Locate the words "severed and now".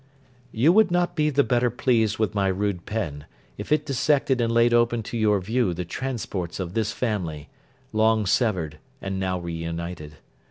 8.25-9.37